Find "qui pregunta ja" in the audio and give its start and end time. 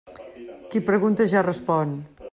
0.71-1.47